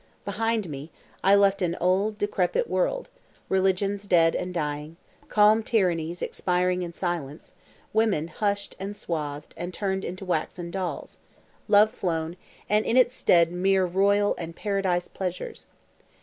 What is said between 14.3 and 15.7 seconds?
and "paradise" pleasures.